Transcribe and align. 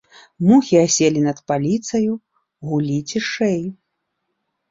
Мухі 0.51 0.77
аселі 0.83 1.19
над 1.25 1.41
паліцаю, 1.51 2.15
гулі 2.69 2.97
цішэй. 3.11 3.61